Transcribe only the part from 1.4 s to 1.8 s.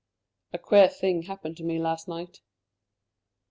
to me